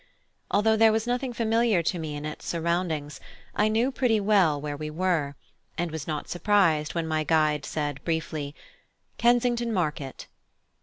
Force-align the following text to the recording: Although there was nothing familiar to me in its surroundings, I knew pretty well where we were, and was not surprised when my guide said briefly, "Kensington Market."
Although 0.49 0.77
there 0.77 0.91
was 0.91 1.05
nothing 1.05 1.31
familiar 1.31 1.83
to 1.83 1.99
me 1.99 2.15
in 2.15 2.25
its 2.25 2.43
surroundings, 2.47 3.19
I 3.53 3.67
knew 3.67 3.91
pretty 3.91 4.19
well 4.19 4.59
where 4.59 4.75
we 4.75 4.89
were, 4.89 5.35
and 5.77 5.91
was 5.91 6.07
not 6.07 6.27
surprised 6.27 6.95
when 6.95 7.05
my 7.07 7.23
guide 7.23 7.65
said 7.67 8.03
briefly, 8.03 8.55
"Kensington 9.19 9.71
Market." 9.71 10.25